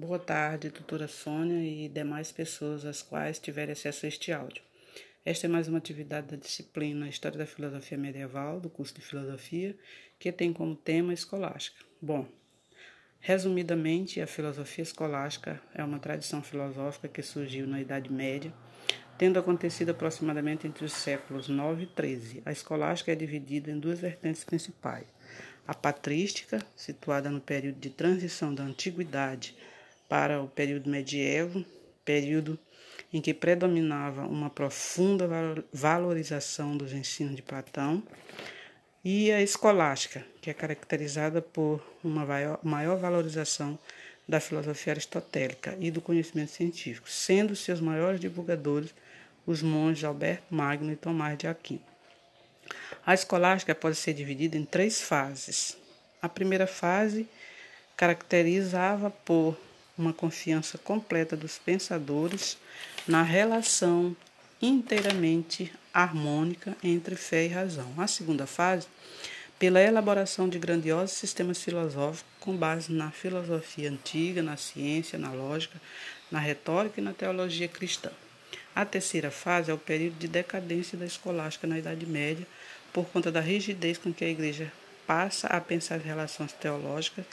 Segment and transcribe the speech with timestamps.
[0.00, 4.62] Boa tarde, doutora Sônia e demais pessoas às quais tiverem acesso a este áudio.
[5.26, 9.76] Esta é mais uma atividade da disciplina História da Filosofia Medieval, do curso de Filosofia,
[10.18, 11.84] que tem como tema escolástica.
[12.00, 12.26] Bom,
[13.18, 18.54] resumidamente, a filosofia escolástica é uma tradição filosófica que surgiu na Idade Média,
[19.18, 22.42] tendo acontecido aproximadamente entre os séculos 9 e 13.
[22.46, 25.06] A escolástica é dividida em duas vertentes principais.
[25.68, 29.54] A patrística, situada no período de transição da antiguidade
[30.10, 31.64] para o período medievo,
[32.04, 32.58] período
[33.12, 35.28] em que predominava uma profunda
[35.72, 38.02] valorização dos ensinos de Platão,
[39.04, 42.26] e a escolástica, que é caracterizada por uma
[42.60, 43.78] maior valorização
[44.28, 48.92] da filosofia aristotélica e do conhecimento científico, sendo seus maiores divulgadores
[49.46, 51.84] os monges Alberto Magno e Tomás de Aquino.
[53.06, 55.76] A escolástica pode ser dividida em três fases.
[56.20, 57.28] A primeira fase
[57.96, 59.56] caracterizava por
[60.00, 62.56] uma confiança completa dos pensadores
[63.06, 64.16] na relação
[64.60, 67.92] inteiramente harmônica entre fé e razão.
[67.96, 68.86] A segunda fase,
[69.58, 75.80] pela elaboração de grandiosos sistemas filosóficos com base na filosofia antiga, na ciência, na lógica,
[76.30, 78.10] na retórica e na teologia cristã.
[78.74, 82.46] A terceira fase é o período de decadência da escolástica na Idade Média,
[82.92, 84.72] por conta da rigidez com que a Igreja
[85.06, 87.24] passa a pensar as relações teológicas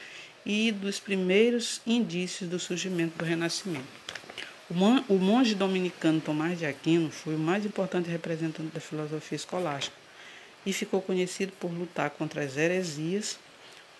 [0.49, 3.85] e dos primeiros indícios do surgimento do Renascimento.
[5.09, 9.97] O monge dominicano Tomás de Aquino foi o mais importante representante da filosofia escolástica
[10.65, 13.37] e ficou conhecido por lutar contra as heresias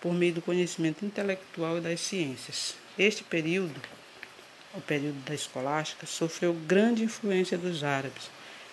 [0.00, 2.74] por meio do conhecimento intelectual e das ciências.
[2.98, 3.78] Este período,
[4.74, 8.30] o período da escolástica, sofreu grande influência dos árabes,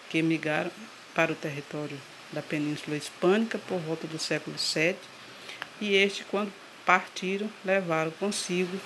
[0.09, 0.71] que emigraram
[1.13, 1.99] para o território
[2.31, 4.95] da Península Hispânica por volta do século VII,
[5.81, 6.53] e este, quando
[6.85, 8.79] partiram, levaram consigo